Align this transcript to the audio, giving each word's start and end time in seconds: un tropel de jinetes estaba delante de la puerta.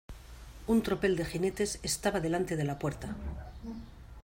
un 0.73 0.79
tropel 0.81 1.13
de 1.15 1.25
jinetes 1.25 1.77
estaba 1.83 2.19
delante 2.19 2.55
de 2.55 2.63
la 2.63 2.79
puerta. 2.79 3.15